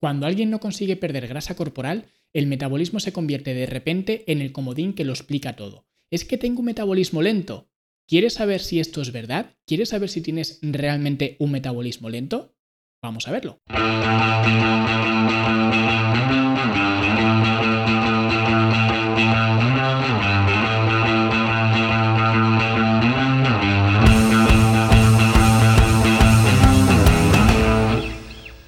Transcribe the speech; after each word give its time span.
Cuando 0.00 0.26
alguien 0.26 0.50
no 0.50 0.60
consigue 0.60 0.96
perder 0.96 1.26
grasa 1.26 1.56
corporal, 1.56 2.06
el 2.32 2.46
metabolismo 2.46 3.00
se 3.00 3.12
convierte 3.12 3.54
de 3.54 3.66
repente 3.66 4.24
en 4.30 4.42
el 4.42 4.52
comodín 4.52 4.92
que 4.92 5.04
lo 5.04 5.12
explica 5.12 5.56
todo. 5.56 5.86
Es 6.10 6.24
que 6.24 6.38
tengo 6.38 6.60
un 6.60 6.66
metabolismo 6.66 7.22
lento. 7.22 7.70
¿Quieres 8.06 8.34
saber 8.34 8.60
si 8.60 8.78
esto 8.78 9.00
es 9.00 9.10
verdad? 9.10 9.56
¿Quieres 9.66 9.88
saber 9.88 10.08
si 10.10 10.20
tienes 10.20 10.60
realmente 10.62 11.36
un 11.40 11.50
metabolismo 11.50 12.10
lento? 12.10 12.54
Vamos 13.02 13.26
a 13.26 13.32
verlo. 13.32 13.58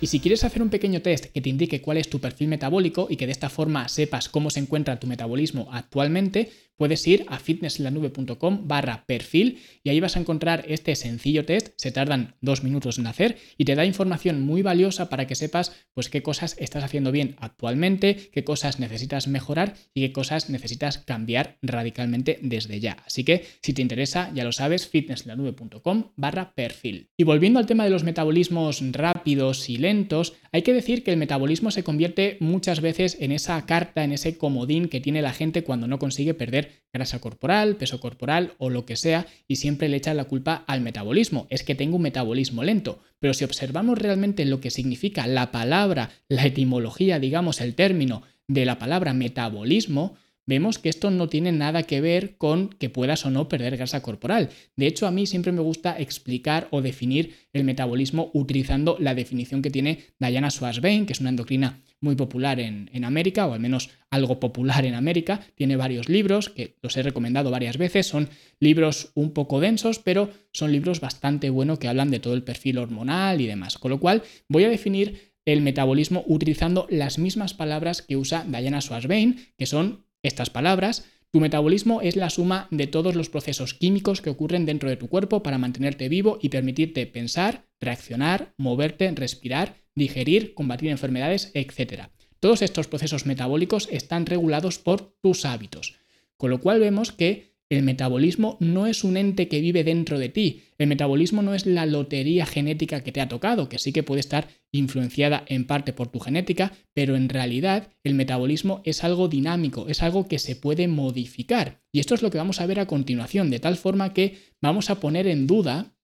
Si 0.09 0.20
quieres 0.20 0.43
hacer 0.43 0.62
un 0.62 0.70
pequeño 0.70 1.02
test 1.02 1.27
que 1.27 1.40
te 1.40 1.50
indique 1.50 1.82
cuál 1.82 1.98
es 1.98 2.08
tu 2.08 2.18
perfil 2.18 2.48
metabólico 2.48 3.08
y 3.11 3.17
que 3.17 3.26
de 3.26 3.32
esta 3.32 3.50
forma 3.50 3.89
sepas 3.89 4.29
cómo 4.29 4.50
se 4.50 4.61
encuentra 4.61 4.98
tu 4.98 5.07
metabolismo 5.07 5.68
actualmente, 5.71 6.50
puedes 6.79 7.07
ir 7.07 7.27
a 7.29 7.39
fitnesslanube.com 7.39 8.67
barra 8.67 9.05
perfil 9.05 9.59
y 9.82 9.91
ahí 9.91 10.00
vas 10.00 10.17
a 10.17 10.21
encontrar 10.21 10.64
este 10.68 10.96
sencillo 10.96 11.45
test, 11.45 11.75
se 11.77 11.93
tardan 11.93 12.37
dos 12.41 12.64
minutos 12.64 12.99
en 12.99 13.07
hacer 13.07 13.37
y 13.59 13.67
te 13.67 13.75
da 13.75 13.85
información 13.85 14.41
muy 14.41 14.63
valiosa 14.63 15.11
para 15.11 15.27
que 15.27 15.35
sepas 15.35 15.73
pues 15.93 16.09
qué 16.09 16.23
cosas 16.23 16.57
estás 16.59 16.85
haciendo 16.85 17.13
bien 17.13 17.37
actualmente, 17.39 18.31
qué 18.32 18.45
cosas 18.45 18.79
necesitas 18.79 19.29
mejorar 19.29 19.75
y 19.93 20.07
qué 20.07 20.13
cosas 20.13 20.49
necesitas 20.49 20.99
cambiar 20.99 21.59
radicalmente 21.61 22.39
desde 22.41 22.81
ya. 22.81 22.96
Así 23.04 23.25
que 23.25 23.45
si 23.61 23.73
te 23.73 23.82
interesa, 23.82 24.31
ya 24.32 24.45
lo 24.45 24.53
sabes, 24.53 24.89
fitnesslanube.com 24.89 26.13
barra 26.17 26.54
perfil. 26.54 27.11
Y 27.17 27.25
volviendo 27.25 27.59
al 27.59 27.67
tema 27.67 27.85
de 27.85 27.90
los 27.90 28.04
metabolismos 28.04 28.82
rápidos 28.93 29.68
y 29.68 29.79
lentos, 29.79 30.35
hay 30.53 30.63
que 30.63 30.73
decir 30.73 31.03
que 31.03 31.11
el 31.11 31.17
metabolismo 31.17 31.71
se 31.71 31.82
convierte 31.82 32.37
muchas 32.41 32.81
veces 32.81 33.17
en 33.20 33.33
esa 33.33 33.67
carta, 33.67 34.05
en 34.05 34.12
ese 34.12 34.39
comodín 34.39 34.89
que 34.89 35.01
tiene 35.01 35.23
la 35.23 35.33
gente 35.33 35.65
cuando 35.65 35.89
no 35.89 35.98
consigue 35.98 36.35
perder 36.35 36.67
grasa 36.92 37.20
corporal, 37.20 37.77
peso 37.77 38.00
corporal 38.00 38.55
o 38.58 38.70
lo 38.70 38.86
que 38.86 38.97
sea 38.97 39.27
y 39.47 39.56
siempre 39.56 39.88
le 39.88 39.97
echan 39.97 40.16
la 40.16 40.24
culpa 40.24 40.64
al 40.66 40.80
metabolismo. 40.80 41.47
Es 41.50 41.62
que 41.62 41.74
tengo 41.74 41.97
un 41.97 42.02
metabolismo 42.02 42.64
lento. 42.64 43.00
Pero 43.19 43.34
si 43.34 43.44
observamos 43.44 43.98
realmente 43.98 44.44
lo 44.44 44.61
que 44.61 44.70
significa 44.70 45.27
la 45.27 45.50
palabra, 45.50 46.11
la 46.28 46.46
etimología, 46.46 47.19
digamos, 47.19 47.61
el 47.61 47.74
término 47.74 48.22
de 48.46 48.64
la 48.64 48.78
palabra 48.78 49.12
metabolismo, 49.12 50.16
vemos 50.46 50.78
que 50.78 50.89
esto 50.89 51.11
no 51.11 51.28
tiene 51.28 51.52
nada 51.52 51.83
que 51.83 52.00
ver 52.00 52.36
con 52.39 52.70
que 52.70 52.89
puedas 52.89 53.27
o 53.27 53.30
no 53.30 53.48
perder 53.48 53.77
grasa 53.77 54.02
corporal. 54.02 54.48
De 54.77 54.86
hecho, 54.86 55.06
a 55.06 55.11
mí 55.11 55.27
siempre 55.27 55.52
me 55.52 55.61
gusta 55.61 55.98
explicar 55.98 56.69
o 56.70 56.80
definir 56.80 57.34
el 57.52 57.64
metabolismo 57.64 58.30
utilizando 58.33 58.96
la 58.98 59.14
definición 59.14 59.61
que 59.61 59.70
tiene 59.70 60.05
Diana 60.19 60.50
Schwarzbein, 60.50 61.05
que 61.05 61.12
es 61.12 61.20
una 61.20 61.28
endocrina 61.28 61.83
muy 62.01 62.15
popular 62.17 62.61
en, 62.61 62.91
en, 62.93 63.05
América, 63.05 63.47
o 63.47 63.55
al 63.55 63.61
menos 63.61 63.91
algo 64.11 64.41
popular 64.41 64.85
en 64.85 64.95
América. 64.95 65.41
Tiene 65.55 65.77
varios 65.77 66.09
libros 66.09 66.49
que 66.49 66.77
los 66.83 66.97
he 66.97 67.03
recomendado 67.03 67.51
varias 67.51 67.77
veces. 67.77 68.07
Son 68.07 68.29
libros 68.61 69.11
un 69.15 69.33
poco 69.33 69.61
densos, 69.61 69.99
pero 69.99 70.31
son 70.53 70.73
libros 70.73 71.01
bastante 71.01 71.51
buenos 71.51 71.79
que 71.79 71.89
hablan 71.89 72.11
de 72.11 72.21
todo 72.21 72.35
el 72.35 72.43
perfil 72.43 72.79
hormonal 72.79 73.41
y 73.41 73.47
demás. 73.47 73.79
Con 73.79 73.91
lo 73.91 74.01
cual, 74.01 74.23
voy 74.49 74.65
a 74.65 74.69
definir 74.69 75.35
el 75.45 75.63
metabolismo 75.63 76.25
utilizando 76.27 76.87
las 76.91 77.19
mismas 77.19 77.55
palabras 77.55 78.03
que 78.03 78.17
usa 78.17 78.45
Diana 78.47 78.81
Schwarzbein, 78.81 79.47
que 79.57 79.67
son 79.67 80.05
estas 80.23 80.51
palabras, 80.51 81.07
tu 81.31 81.41
metabolismo 81.41 82.01
es 82.01 82.17
la 82.17 82.31
suma 82.31 82.69
de 82.71 82.87
todos 82.87 83.15
los 83.15 83.29
procesos 83.29 83.75
químicos 83.75 84.23
que 84.23 84.31
ocurren 84.31 84.65
dentro 84.65 84.89
de 84.89 84.97
tu 84.97 85.09
cuerpo 85.09 85.43
para 85.43 85.59
mantenerte 85.59 86.09
vivo 86.09 86.39
y 86.41 86.48
permitirte 86.48 87.07
pensar, 87.07 87.67
reaccionar, 87.81 88.55
moverte, 88.57 89.11
respirar, 89.11 89.77
digerir, 89.95 90.55
combatir 90.55 90.89
enfermedades, 90.89 91.51
etc. 91.53 92.09
Todos 92.41 92.62
estos 92.62 92.89
procesos 92.89 93.27
metabólicos 93.27 93.89
están 93.91 94.25
regulados 94.25 94.79
por 94.79 95.12
tus 95.20 95.45
hábitos, 95.45 95.97
con 96.39 96.51
lo 96.51 96.61
cual 96.61 96.81
vemos 96.81 97.12
que 97.12 97.58
el 97.70 97.83
metabolismo 97.83 98.56
no 98.61 98.86
es 98.86 99.05
un 99.05 99.17
ente 99.17 99.48
que 99.48 99.61
vive 99.61 99.84
dentro 99.84 100.18
de 100.18 100.30
ti. 100.30 100.62
El 100.79 100.86
metabolismo 100.86 101.42
no 101.42 101.55
es 101.55 101.67
la 101.67 101.84
lotería 101.84 102.46
genética 102.46 103.02
que 103.02 103.12
te 103.12 103.20
ha 103.20 103.29
tocado, 103.29 103.68
que 103.68 103.79
sí 103.79 103.92
que 103.92 104.02
puede 104.02 104.20
estar 104.20 104.48
influenciada 104.73 105.45
en 105.48 105.67
parte 105.67 105.92
por 105.92 106.08
tu 106.08 106.18
genética, 106.18 106.73
pero 106.95 107.14
en 107.14 107.28
realidad 107.28 107.89
el 108.05 108.14
metabolismo 108.14 108.80
es 108.84 109.05
algo 109.05 109.28
dinámico, 109.28 109.86
es 109.89 110.02
algo 110.02 110.28
que 110.28 110.39
se 110.39 110.57
puede 110.57 110.89
modificar. 110.89 111.83
Y 111.92 112.01
esto 112.01 112.14
es 112.14 112.23
lo 112.23 112.30
que 112.30 112.39
vamos 112.39 112.61
a 112.61 112.67
ver 112.67 112.80
a 112.80 112.86
continuación, 112.86 113.51
de 113.51 113.61
tal 113.61 113.77
forma 113.77 114.14
que 114.14 114.39
vamos 114.62 114.89
a 114.89 115.01
poner 115.01 115.27
en 115.27 115.46
duda 115.46 115.95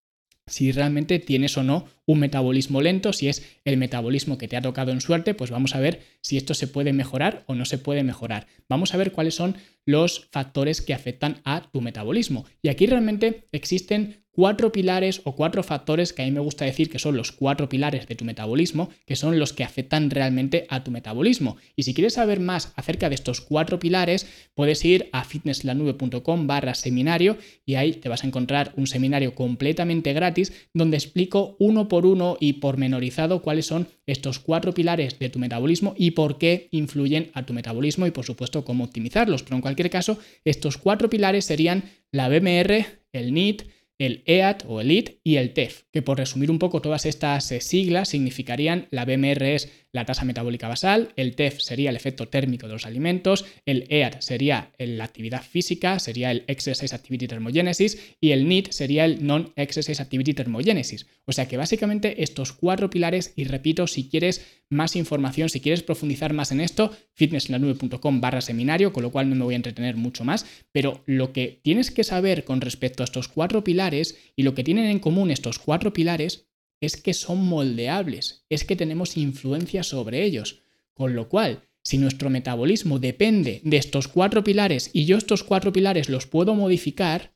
si 0.47 0.73
realmente 0.73 1.19
tienes 1.19 1.57
o 1.57 1.63
no 1.63 1.87
un 2.07 2.21
metabolismo 2.21 2.83
lento, 2.83 3.13
si 3.13 3.29
es 3.29 3.57
el 3.65 3.79
metabolismo 3.79 4.37
que 4.37 4.49
te 4.49 4.57
ha 4.57 4.63
tocado 4.63 4.93
en 4.93 5.01
suerte, 5.01 5.33
pues 5.35 5.51
vamos 5.51 5.75
a 5.75 5.81
ver 5.81 6.03
si 6.21 6.37
esto 6.37 6.53
se 6.53 6.69
puede 6.69 6.93
mejorar 6.93 7.45
o 7.47 7.55
no 7.55 7.65
se 7.65 7.79
puede 7.79 8.05
mejorar. 8.05 8.47
Vamos 8.69 8.93
a 8.93 8.99
ver 8.99 9.13
cuáles 9.13 9.35
son 9.35 9.57
los 9.87 10.29
factores 10.31 10.81
que 10.83 10.95
afectan 10.95 11.41
a 11.45 11.71
tu 11.71 11.81
metabolismo. 11.81 12.45
Y 12.63 12.69
aquí 12.69 12.87
realmente 12.87 13.49
existen 13.53 14.25
cuatro 14.35 14.73
pilares 14.73 15.21
o 15.25 15.37
cuatro 15.37 15.63
factores 15.63 16.13
que 16.13 16.23
a 16.23 16.25
mí 16.25 16.33
me 16.33 16.41
gusta 16.41 16.65
decir 16.65 16.91
que 16.91 16.99
son 16.99 17.17
los 17.17 17.33
cuatro 17.33 17.69
pilares 17.69 18.07
de 18.09 18.17
tu 18.17 18.25
metabolismo, 18.25 18.91
que 19.07 19.17
son 19.17 19.39
los 19.39 19.53
que 19.53 19.65
afectan 19.65 20.11
realmente 20.11 20.67
a 20.69 20.83
tu 20.83 20.91
metabolismo. 20.91 21.57
Y 21.77 21.85
si 21.85 21.95
quieres 21.95 22.15
saber 22.15 22.41
más 22.41 22.73
acerca 22.77 23.09
de 23.09 23.15
estos 23.15 23.41
cuatro 23.41 23.79
pilares, 23.79 24.27
puedes 24.55 24.85
ir 24.85 25.09
a 25.13 25.25
fitnesslanube.com 25.25 26.47
barra 26.47 26.75
seminario 26.75 27.39
y 27.65 27.77
ahí 27.77 27.93
te 27.93 28.09
vas 28.09 28.25
a 28.25 28.27
encontrar 28.27 28.73
un 28.77 28.87
seminario 28.87 29.35
completamente 29.35 30.13
gratis 30.13 30.53
donde 30.75 30.97
explico 30.97 31.57
uno 31.61 31.89
por 31.89 32.05
uno 32.07 32.37
y 32.41 32.55
pormenorizado 32.55 33.41
cuáles 33.41 33.67
son 33.67 33.89
estos 34.07 34.39
cuatro 34.39 34.75
pilares 34.75 35.19
de 35.19 35.31
tu 35.31 35.39
metabolismo 35.39 35.95
y 35.97 36.11
por 36.11 36.39
qué 36.39 36.69
influyen 36.73 37.31
a 37.35 37.47
tu 37.47 37.55
metabolismo 37.55 38.07
y 38.07 38.11
por 38.11 38.25
supuesto 38.25 38.65
cómo 38.65 38.85
optimizarlos. 38.85 39.43
Pero 39.43 39.57
en 39.57 39.63
cualquier 39.75 39.91
caso, 39.91 40.19
estos 40.45 40.79
cuatro 40.79 41.11
pilares 41.11 41.45
serían 41.45 41.85
la 42.13 42.29
BMR, 42.29 42.87
el 43.13 43.35
NIT, 43.35 43.63
el 43.99 44.23
EAT 44.27 44.65
o 44.69 44.81
el 44.81 44.91
IT 44.91 45.21
y 45.25 45.37
el 45.37 45.53
TEF, 45.53 45.83
que 45.93 46.03
por 46.03 46.19
resumir 46.19 46.51
un 46.51 46.59
poco 46.59 46.81
todas 46.81 47.07
estas 47.07 47.51
eh, 47.53 47.61
siglas 47.61 48.09
significarían 48.09 48.87
la 48.91 49.05
BMR 49.05 49.43
es 49.43 49.84
la 49.95 50.05
tasa 50.05 50.25
metabólica 50.25 50.67
basal, 50.67 51.13
el 51.15 51.37
TEF 51.37 51.61
sería 51.61 51.91
el 51.91 51.97
efecto 51.97 52.27
térmico 52.27 52.67
de 52.67 52.73
los 52.73 52.85
alimentos, 52.85 53.45
el 53.65 53.87
EAT 53.89 54.21
sería 54.21 54.73
la 54.77 55.05
actividad 55.05 55.43
física, 55.43 56.01
sería 56.01 56.33
el 56.33 56.43
Exercise 56.49 56.93
Activity 56.93 57.29
Thermogenesis 57.29 58.17
y 58.21 58.33
el 58.33 58.49
NEAT 58.49 58.73
sería 58.73 59.05
el 59.05 59.25
Non-Exercise 59.25 60.03
Activity 60.03 60.35
Thermogenesis. 60.35 61.07
O 61.27 61.33
sea 61.33 61.47
que 61.47 61.57
básicamente 61.57 62.25
estos 62.25 62.53
cuatro 62.53 62.91
pilares, 62.91 63.33
y 63.37 63.45
repito, 63.45 63.87
si 63.87 64.09
quieres 64.09 64.45
más 64.69 64.97
información, 64.97 65.49
si 65.49 65.61
quieres 65.61 65.85
profundizar 65.85 66.33
más 66.33 66.51
en 66.51 66.61
esto, 66.61 66.91
fitnesslanube.com 67.13 68.21
barra 68.21 68.41
seminario, 68.41 68.93
con 68.93 69.05
lo 69.05 69.13
cual 69.13 69.31
no 69.31 69.37
me 69.37 69.45
voy 69.45 69.55
a 69.55 69.57
entretener 69.57 69.97
mucho 69.97 70.25
más, 70.25 70.45
pero 70.73 71.05
lo 71.07 71.33
que 71.33 71.61
tienes 71.63 71.93
que 71.93 72.03
saber 72.03 72.45
con 72.45 72.61
respecto 72.61 73.05
a 73.05 73.05
estos 73.05 73.29
cuatro 73.29 73.63
pilares 73.63 74.19
y 74.35 74.43
lo 74.43 74.57
que 74.57 74.65
tienen 74.65 74.87
en 74.87 74.99
común 74.99 75.31
estos 75.31 75.61
cuatro 75.61 75.93
pilares 75.93 76.49
es 76.85 76.97
que 76.97 77.15
son 77.15 77.45
moldeables, 77.45 78.45
es 78.49 78.65
que 78.65 78.77
tenemos 78.77 79.17
influencia 79.17 79.83
sobre 79.83 80.25
ellos. 80.25 80.63
Con 80.95 81.15
lo 81.15 81.29
cual, 81.29 81.65
si 81.83 81.99
nuestro 81.99 82.31
metabolismo 82.31 82.99
depende 82.99 83.61
de 83.65 83.77
estos 83.77 84.09
cuatro 84.09 84.43
pilares 84.43 84.91
y 84.93 85.05
yo 85.05 85.17
estos 85.19 85.45
cuatro 85.45 85.73
pilares 85.73 86.09
los 86.09 86.27
puedo 86.27 86.55
modificar, 86.55 87.35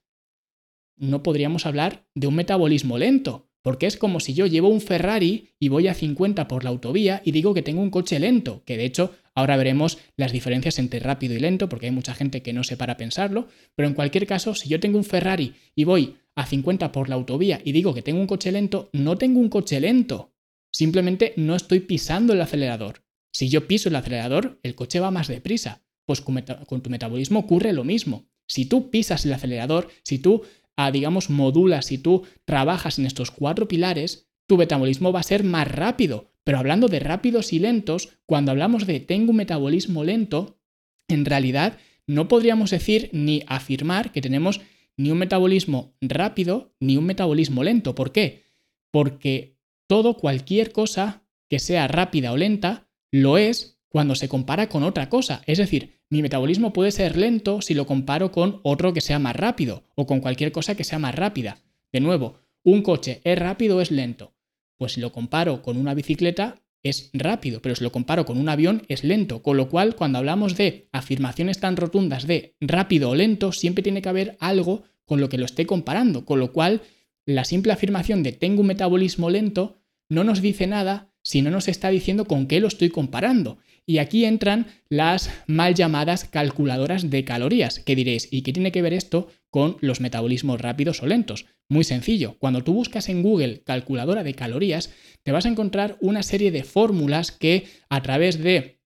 no 0.96 1.22
podríamos 1.22 1.66
hablar 1.66 2.06
de 2.14 2.26
un 2.26 2.34
metabolismo 2.34 2.98
lento, 2.98 3.48
porque 3.62 3.86
es 3.86 3.96
como 3.96 4.20
si 4.20 4.34
yo 4.34 4.46
llevo 4.46 4.68
un 4.68 4.80
Ferrari 4.80 5.50
y 5.58 5.68
voy 5.68 5.88
a 5.88 5.94
50 5.94 6.48
por 6.48 6.64
la 6.64 6.70
autovía 6.70 7.20
y 7.24 7.32
digo 7.32 7.54
que 7.54 7.62
tengo 7.62 7.82
un 7.82 7.90
coche 7.90 8.18
lento, 8.18 8.62
que 8.64 8.76
de 8.76 8.84
hecho 8.84 9.14
ahora 9.34 9.56
veremos 9.56 9.98
las 10.16 10.32
diferencias 10.32 10.78
entre 10.78 11.00
rápido 11.00 11.34
y 11.34 11.40
lento, 11.40 11.68
porque 11.68 11.86
hay 11.86 11.92
mucha 11.92 12.14
gente 12.14 12.42
que 12.42 12.52
no 12.52 12.64
se 12.64 12.76
para 12.76 12.96
pensarlo, 12.96 13.48
pero 13.74 13.86
en 13.86 13.94
cualquier 13.94 14.26
caso, 14.26 14.54
si 14.54 14.68
yo 14.68 14.80
tengo 14.80 14.98
un 14.98 15.04
Ferrari 15.04 15.54
y 15.74 15.84
voy 15.84 16.16
a 16.38 16.46
50 16.46 16.92
por 16.92 17.08
la 17.08 17.16
autovía 17.16 17.60
y 17.64 17.72
digo 17.72 17.92
que 17.92 18.02
tengo 18.02 18.20
un 18.20 18.28
coche 18.28 18.52
lento, 18.52 18.90
no 18.92 19.18
tengo 19.18 19.40
un 19.40 19.48
coche 19.48 19.80
lento. 19.80 20.32
Simplemente 20.72 21.34
no 21.36 21.56
estoy 21.56 21.80
pisando 21.80 22.32
el 22.32 22.40
acelerador. 22.40 23.02
Si 23.32 23.48
yo 23.48 23.66
piso 23.66 23.88
el 23.88 23.96
acelerador, 23.96 24.60
el 24.62 24.76
coche 24.76 25.00
va 25.00 25.10
más 25.10 25.26
deprisa. 25.26 25.82
Pues 26.06 26.20
con, 26.20 26.80
tu 26.80 26.90
metabolismo 26.90 27.40
ocurre 27.40 27.72
lo 27.72 27.82
mismo. 27.82 28.28
Si 28.46 28.66
tú 28.66 28.88
pisas 28.88 29.26
el 29.26 29.32
acelerador, 29.32 29.88
si 30.04 30.20
tú, 30.20 30.42
ah, 30.76 30.92
digamos, 30.92 31.28
modulas, 31.28 31.86
si 31.86 31.98
tú 31.98 32.22
trabajas 32.44 33.00
en 33.00 33.06
estos 33.06 33.32
cuatro 33.32 33.66
pilares, 33.66 34.30
tu 34.46 34.56
metabolismo 34.56 35.10
va 35.10 35.20
a 35.20 35.24
ser 35.24 35.42
más 35.42 35.66
rápido. 35.66 36.30
Pero 36.44 36.58
hablando 36.58 36.86
de 36.86 37.00
rápidos 37.00 37.52
y 37.52 37.58
lentos, 37.58 38.10
cuando 38.26 38.52
hablamos 38.52 38.86
de 38.86 39.00
tengo 39.00 39.32
un 39.32 39.38
metabolismo 39.38 40.04
lento, 40.04 40.60
en 41.08 41.24
realidad 41.24 41.78
no 42.06 42.28
podríamos 42.28 42.70
decir 42.70 43.10
ni 43.12 43.42
afirmar 43.48 44.12
que 44.12 44.22
tenemos 44.22 44.60
ni 44.98 45.10
un 45.10 45.18
metabolismo 45.18 45.94
rápido 46.02 46.74
ni 46.80 46.98
un 46.98 47.06
metabolismo 47.06 47.64
lento. 47.64 47.94
¿Por 47.94 48.12
qué? 48.12 48.44
Porque 48.90 49.56
todo, 49.86 50.14
cualquier 50.14 50.72
cosa 50.72 51.22
que 51.48 51.58
sea 51.58 51.88
rápida 51.88 52.32
o 52.32 52.36
lenta, 52.36 52.88
lo 53.10 53.38
es 53.38 53.80
cuando 53.88 54.14
se 54.14 54.28
compara 54.28 54.68
con 54.68 54.82
otra 54.82 55.08
cosa. 55.08 55.40
Es 55.46 55.56
decir, 55.56 56.00
mi 56.10 56.20
metabolismo 56.20 56.72
puede 56.72 56.90
ser 56.90 57.16
lento 57.16 57.62
si 57.62 57.72
lo 57.72 57.86
comparo 57.86 58.32
con 58.32 58.60
otro 58.64 58.92
que 58.92 59.00
sea 59.00 59.18
más 59.18 59.36
rápido 59.36 59.84
o 59.94 60.06
con 60.06 60.20
cualquier 60.20 60.52
cosa 60.52 60.74
que 60.74 60.84
sea 60.84 60.98
más 60.98 61.14
rápida. 61.14 61.58
De 61.92 62.00
nuevo, 62.00 62.40
un 62.64 62.82
coche 62.82 63.22
es 63.24 63.38
rápido 63.38 63.78
o 63.78 63.80
es 63.80 63.90
lento. 63.90 64.34
Pues 64.76 64.92
si 64.92 65.00
lo 65.00 65.12
comparo 65.12 65.62
con 65.62 65.76
una 65.76 65.94
bicicleta, 65.94 66.60
es 66.82 67.10
rápido, 67.12 67.60
pero 67.60 67.74
si 67.74 67.84
lo 67.84 67.92
comparo 67.92 68.24
con 68.24 68.38
un 68.38 68.48
avión 68.48 68.82
es 68.88 69.04
lento. 69.04 69.42
Con 69.42 69.56
lo 69.56 69.68
cual, 69.68 69.96
cuando 69.96 70.18
hablamos 70.18 70.56
de 70.56 70.88
afirmaciones 70.92 71.60
tan 71.60 71.76
rotundas 71.76 72.26
de 72.26 72.56
rápido 72.60 73.10
o 73.10 73.14
lento, 73.14 73.52
siempre 73.52 73.82
tiene 73.82 74.02
que 74.02 74.08
haber 74.08 74.36
algo 74.40 74.84
con 75.04 75.20
lo 75.20 75.28
que 75.28 75.38
lo 75.38 75.44
esté 75.44 75.66
comparando. 75.66 76.24
Con 76.24 76.38
lo 76.38 76.52
cual, 76.52 76.82
la 77.26 77.44
simple 77.44 77.72
afirmación 77.72 78.22
de 78.22 78.32
tengo 78.32 78.60
un 78.60 78.68
metabolismo 78.68 79.30
lento 79.30 79.76
no 80.08 80.24
nos 80.24 80.40
dice 80.40 80.66
nada 80.66 81.12
si 81.22 81.42
no 81.42 81.50
nos 81.50 81.68
está 81.68 81.90
diciendo 81.90 82.24
con 82.24 82.46
qué 82.46 82.60
lo 82.60 82.68
estoy 82.68 82.88
comparando. 82.90 83.58
Y 83.88 83.98
aquí 84.00 84.26
entran 84.26 84.66
las 84.90 85.30
mal 85.46 85.74
llamadas 85.74 86.26
calculadoras 86.26 87.08
de 87.08 87.24
calorías, 87.24 87.78
que 87.78 87.96
diréis, 87.96 88.28
¿y 88.30 88.42
qué 88.42 88.52
tiene 88.52 88.70
que 88.70 88.82
ver 88.82 88.92
esto 88.92 89.28
con 89.48 89.78
los 89.80 90.02
metabolismos 90.02 90.60
rápidos 90.60 91.02
o 91.02 91.06
lentos? 91.06 91.46
Muy 91.70 91.84
sencillo, 91.84 92.36
cuando 92.38 92.62
tú 92.62 92.74
buscas 92.74 93.08
en 93.08 93.22
Google 93.22 93.62
calculadora 93.64 94.24
de 94.24 94.34
calorías, 94.34 94.92
te 95.22 95.32
vas 95.32 95.46
a 95.46 95.48
encontrar 95.48 95.96
una 96.02 96.22
serie 96.22 96.50
de 96.50 96.64
fórmulas 96.64 97.32
que 97.32 97.64
a 97.88 98.02
través 98.02 98.38
de 98.38 98.82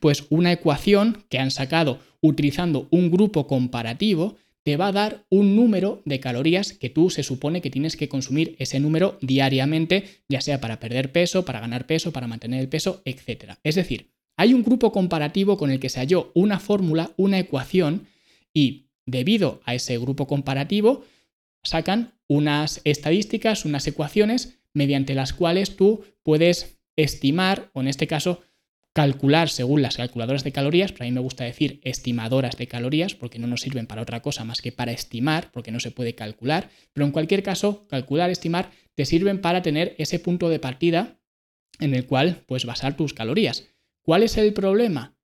pues 0.00 0.26
una 0.30 0.50
ecuación 0.50 1.24
que 1.28 1.38
han 1.38 1.52
sacado 1.52 2.00
utilizando 2.20 2.88
un 2.90 3.12
grupo 3.12 3.46
comparativo, 3.46 4.36
te 4.64 4.76
va 4.76 4.88
a 4.88 4.92
dar 4.92 5.26
un 5.30 5.54
número 5.54 6.02
de 6.04 6.18
calorías 6.18 6.72
que 6.72 6.90
tú 6.90 7.08
se 7.10 7.22
supone 7.22 7.60
que 7.60 7.70
tienes 7.70 7.96
que 7.96 8.08
consumir 8.08 8.56
ese 8.58 8.80
número 8.80 9.16
diariamente, 9.20 10.24
ya 10.28 10.40
sea 10.40 10.60
para 10.60 10.80
perder 10.80 11.12
peso, 11.12 11.44
para 11.44 11.60
ganar 11.60 11.86
peso, 11.86 12.12
para 12.12 12.26
mantener 12.26 12.60
el 12.60 12.68
peso, 12.68 13.00
etc. 13.04 13.54
Es 13.62 13.76
decir, 13.76 14.10
hay 14.40 14.54
un 14.54 14.62
grupo 14.62 14.90
comparativo 14.90 15.58
con 15.58 15.70
el 15.70 15.80
que 15.80 15.90
se 15.90 16.00
halló 16.00 16.32
una 16.34 16.58
fórmula, 16.58 17.12
una 17.18 17.38
ecuación, 17.38 18.06
y 18.54 18.86
debido 19.04 19.60
a 19.66 19.74
ese 19.74 19.98
grupo 19.98 20.26
comparativo, 20.26 21.04
sacan 21.62 22.14
unas 22.26 22.80
estadísticas, 22.84 23.66
unas 23.66 23.86
ecuaciones 23.86 24.62
mediante 24.72 25.14
las 25.14 25.34
cuales 25.34 25.76
tú 25.76 26.04
puedes 26.22 26.78
estimar, 26.96 27.70
o 27.74 27.82
en 27.82 27.88
este 27.88 28.06
caso, 28.06 28.40
calcular 28.94 29.50
según 29.50 29.82
las 29.82 29.98
calculadoras 29.98 30.42
de 30.42 30.52
calorías, 30.52 30.92
pero 30.92 31.04
a 31.04 31.08
mí 31.08 31.12
me 31.12 31.20
gusta 31.20 31.44
decir 31.44 31.78
estimadoras 31.84 32.56
de 32.56 32.66
calorías 32.66 33.14
porque 33.14 33.38
no 33.38 33.46
nos 33.46 33.60
sirven 33.60 33.86
para 33.86 34.00
otra 34.00 34.22
cosa 34.22 34.44
más 34.44 34.62
que 34.62 34.72
para 34.72 34.92
estimar, 34.92 35.50
porque 35.52 35.70
no 35.70 35.80
se 35.80 35.90
puede 35.90 36.14
calcular, 36.14 36.70
pero 36.94 37.04
en 37.04 37.12
cualquier 37.12 37.42
caso, 37.42 37.86
calcular, 37.88 38.30
estimar, 38.30 38.70
te 38.94 39.04
sirven 39.04 39.42
para 39.42 39.60
tener 39.60 39.94
ese 39.98 40.18
punto 40.18 40.48
de 40.48 40.60
partida 40.60 41.18
en 41.78 41.94
el 41.94 42.06
cual 42.06 42.42
puedes 42.46 42.64
basar 42.64 42.96
tus 42.96 43.12
calorías. 43.12 43.66
¿Cuál 44.02 44.22
es 44.22 44.36
el 44.36 44.52
problema? 44.52 45.16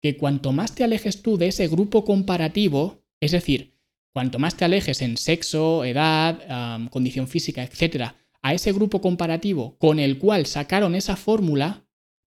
Que 0.00 0.16
cuanto 0.16 0.52
más 0.52 0.74
te 0.74 0.84
alejes 0.84 1.22
tú 1.22 1.36
de 1.36 1.48
ese 1.48 1.68
grupo 1.68 2.04
comparativo, 2.04 3.02
es 3.20 3.32
decir, 3.32 3.74
cuanto 4.12 4.38
más 4.38 4.56
te 4.56 4.64
alejes 4.64 5.02
en 5.02 5.16
sexo, 5.16 5.84
edad, 5.84 6.88
condición 6.90 7.26
física, 7.26 7.62
etcétera, 7.62 8.16
a 8.42 8.54
ese 8.54 8.72
grupo 8.72 9.00
comparativo 9.00 9.76
con 9.78 9.98
el 9.98 10.18
cual 10.18 10.46
sacaron 10.46 10.94
esa 10.94 11.16
fórmula, 11.16 11.86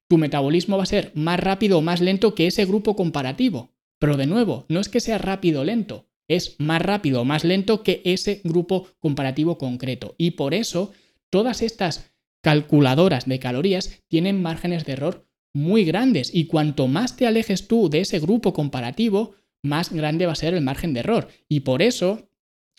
tu 0.10 0.18
metabolismo 0.18 0.78
va 0.78 0.84
a 0.84 0.88
ser 0.88 1.12
más 1.16 1.40
rápido 1.40 1.78
o 1.78 1.82
más 1.82 2.02
lento 2.02 2.34
que 2.34 2.48
ese 2.48 2.66
grupo 2.66 2.96
comparativo. 2.96 3.74
Pero 4.00 4.18
de 4.18 4.28
nuevo, 4.28 4.66
no 4.70 4.80
es 4.80 4.90
que 4.90 5.00
sea 5.00 5.18
rápido 5.18 5.62
o 5.62 5.64
lento, 5.64 6.08
es 6.28 6.56
más 6.60 6.82
rápido 6.82 7.22
o 7.22 7.26
más 7.26 7.44
lento 7.44 7.84
que 7.84 8.02
ese 8.04 8.42
grupo 8.44 8.88
comparativo 9.00 9.58
concreto. 9.58 10.16
Y 10.18 10.32
por 10.32 10.54
eso, 10.54 10.92
todas 11.30 11.62
estas 11.62 12.12
calculadoras 12.42 13.26
de 13.26 13.40
calorías 13.40 14.02
tienen 14.08 14.42
márgenes 14.42 14.86
de 14.86 14.94
error 14.94 15.27
muy 15.54 15.86
grandes. 15.86 16.34
Y 16.34 16.46
cuanto 16.46 16.88
más 16.88 17.16
te 17.16 17.28
alejes 17.28 17.68
tú 17.68 17.90
de 17.90 18.02
ese 18.02 18.20
grupo 18.20 18.54
comparativo, 18.54 19.36
más 19.64 19.92
grande 19.92 20.26
va 20.26 20.34
a 20.34 20.36
ser 20.36 20.54
el 20.54 20.62
margen 20.64 20.94
de 20.94 21.02
error. 21.02 21.30
Y 21.50 21.62
por 21.62 21.82
eso, 21.82 22.30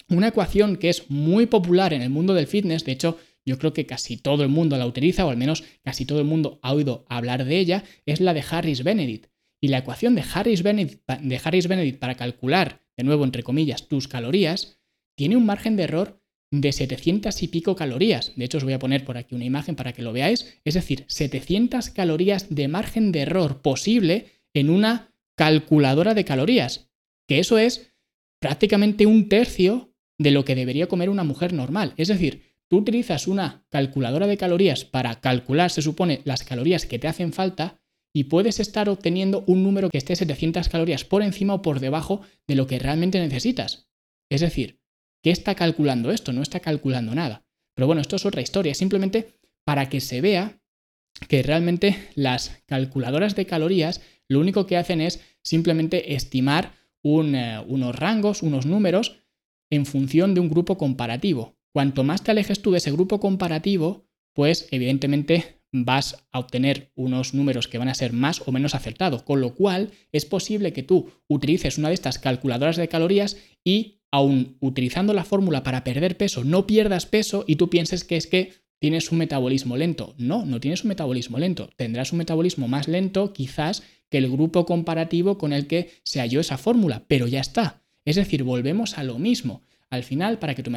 una 0.09 0.29
ecuación 0.29 0.77
que 0.77 0.89
es 0.89 1.11
muy 1.11 1.47
popular 1.47 1.93
en 1.93 2.03
el 2.03 2.11
mundo 2.11 2.35
del 2.35 2.47
fitness, 2.47 2.85
de 2.85 2.93
hecho, 2.93 3.19
yo 3.45 3.59
creo 3.59 3.73
que 3.73 3.87
casi 3.87 4.17
todo 4.17 4.43
el 4.43 4.51
mundo 4.51 4.77
la 4.77 4.87
utiliza, 4.87 5.25
o 5.25 5.31
al 5.31 5.37
menos 5.37 5.65
casi 5.83 6.05
todo 6.05 6.19
el 6.19 6.27
mundo 6.27 6.59
ha 6.63 6.73
oído 6.75 7.07
hablar 7.09 7.45
de 7.45 7.59
ella, 7.59 7.85
es 8.05 8.21
la 8.21 8.35
de 8.35 8.43
Harris-Benedict. 8.43 9.31
Y 9.61 9.69
la 9.69 9.79
ecuación 9.79 10.15
de 10.15 10.23
Harris-Benedict 10.23 11.03
de 11.07 11.41
Harris 11.43 11.69
-Benedict 11.69 11.99
para 11.99 12.15
calcular, 12.15 12.83
de 12.97 13.05
nuevo, 13.05 13.25
entre 13.25 13.43
comillas, 13.43 13.89
tus 13.89 14.07
calorías, 14.07 14.81
tiene 15.17 15.37
un 15.37 15.47
margen 15.47 15.77
de 15.77 15.85
error 15.85 16.23
de 16.51 16.73
700 16.73 17.43
y 17.43 17.49
pico 17.49 17.77
calorías. 17.77 18.33
De 18.37 18.45
hecho, 18.45 18.59
os 18.59 18.65
voy 18.65 18.73
a 18.73 18.79
poner 18.79 19.05
por 19.05 19.19
aquí 19.19 19.35
una 19.35 19.45
imagen 19.45 19.77
para 19.77 19.93
que 19.93 20.03
lo 20.03 20.13
veáis. 20.13 20.59
Es 20.65 20.75
decir, 20.75 21.05
700 21.09 21.91
calorías 21.91 22.55
de 22.55 22.69
margen 22.69 23.13
de 23.13 23.21
error 23.21 23.61
posible 23.61 24.33
en 24.55 24.71
una 24.71 25.13
calculadora 25.37 26.15
de 26.15 26.25
calorías. 26.25 26.91
Que 27.27 27.39
eso 27.39 27.59
es 27.59 27.93
prácticamente 28.41 29.07
un 29.07 29.29
tercio 29.29 29.95
de 30.19 30.31
lo 30.31 30.45
que 30.45 30.55
debería 30.55 30.89
comer 30.89 31.11
una 31.11 31.25
mujer 31.25 31.53
normal. 31.53 31.95
Es 31.97 32.09
decir, 32.09 32.55
tú 32.69 32.79
utilizas 32.79 33.29
una 33.29 33.65
calculadora 33.69 34.27
de 34.27 34.37
calorías 34.37 34.85
para 34.85 35.21
calcular, 35.21 35.71
se 35.71 35.83
supone, 35.83 36.23
las 36.25 36.45
calorías 36.45 36.87
que 36.87 36.99
te 36.99 37.09
hacen 37.09 37.33
falta 37.33 37.81
y 38.15 38.25
puedes 38.25 38.59
estar 38.59 38.89
obteniendo 38.89 39.45
un 39.47 39.63
número 39.63 39.91
que 39.91 39.99
esté 39.99 40.17
700 40.17 40.69
calorías 40.69 41.05
por 41.05 41.23
encima 41.23 41.55
o 41.55 41.63
por 41.63 41.79
debajo 41.79 42.23
de 42.47 42.57
lo 42.57 42.67
que 42.67 42.79
realmente 42.79 43.21
necesitas. 43.21 43.89
Es 44.31 44.41
decir, 44.41 44.78
¿qué 45.23 45.31
está 45.31 45.55
calculando 45.55 46.11
esto? 46.11 46.33
No 46.33 46.43
está 46.43 46.61
calculando 46.61 47.15
nada. 47.15 47.45
Pero 47.75 47.87
bueno, 47.87 48.01
esto 48.01 48.17
es 48.17 48.27
otra 48.27 48.43
historia, 48.43 48.75
simplemente 48.75 49.39
para 49.65 49.89
que 49.89 50.01
se 50.01 50.21
vea 50.21 50.61
que 51.29 51.43
realmente 51.43 51.97
las 52.15 52.63
calculadoras 52.67 53.35
de 53.35 53.47
calorías 53.47 54.01
lo 54.29 54.41
único 54.41 54.67
que 54.67 54.77
hacen 54.77 55.01
es 55.01 55.21
simplemente 55.43 56.15
estimar 56.15 56.75
eh, 57.05 57.65
unos 57.67 57.97
rangos, 57.97 58.43
unos 58.43 58.67
números 58.67 59.21
en 59.71 59.87
función 59.87 60.35
de 60.35 60.41
un 60.41 60.51
grupo 60.51 60.77
comparativo. 60.77 61.57
Cuanto 61.73 62.05
más 62.05 62.23
te 62.23 62.31
alejes 62.31 62.61
tú 62.61 62.71
de 62.71 62.79
ese 62.79 62.93
grupo 62.93 63.21
comparativo, 63.21 64.07
pues 64.35 64.69
evidentemente 64.71 65.63
vas 65.73 66.25
a 66.33 66.39
obtener 66.39 66.93
unos 66.95 67.35
números 67.35 67.69
que 67.69 67.79
van 67.79 67.89
a 67.89 67.95
ser 67.95 68.13
más 68.13 68.43
o 68.47 68.53
menos 68.53 68.75
acertados, 68.75 69.23
con 69.23 69.41
lo 69.41 69.55
cual 69.55 69.91
es 70.13 70.25
posible 70.25 70.73
que 70.73 70.83
tú 70.83 71.11
utilices 71.29 71.79
una 71.79 71.89
de 71.89 71.95
estas 71.95 72.19
calculadoras 72.19 72.77
de 72.77 72.89
calorías 72.89 73.37
y 73.65 73.98
aún 74.11 74.57
utilizando 74.61 75.13
la 75.13 75.25
fórmula 75.25 75.63
para 75.63 75.85
perder 75.85 76.17
peso, 76.17 76.45
no 76.45 76.67
pierdas 76.67 77.07
peso 77.07 77.45
y 77.47 77.57
tú 77.57 77.71
pienses 77.71 78.05
que 78.05 78.17
es 78.17 78.27
que 78.27 78.53
tienes 78.79 79.11
un 79.11 79.19
metabolismo 79.19 79.77
lento. 79.77 80.15
No, 80.19 80.47
no 80.47 80.61
tienes 80.61 80.85
un 80.85 80.89
metabolismo 80.89 81.39
lento. 81.39 81.71
Tendrás 81.77 82.13
un 82.13 82.19
metabolismo 82.19 82.69
más 82.69 82.89
lento 82.89 83.33
quizás 83.33 83.83
que 84.09 84.19
el 84.19 84.31
grupo 84.31 84.67
comparativo 84.67 85.39
con 85.39 85.53
el 85.53 85.67
que 85.67 85.91
se 86.05 86.21
halló 86.21 86.41
esa 86.41 86.59
fórmula, 86.59 87.05
pero 87.09 87.27
ya 87.27 87.41
está. 87.41 87.83
Es 88.05 88.17
decir, 88.17 88.43
volvemos 88.43 88.97
a 88.97 89.05
lo 89.05 89.19
mismo. 89.19 89.63
Al 89.91 90.03
final, 90.03 90.39
para 90.39 90.55
que 90.55 90.63
tu, 90.63 90.71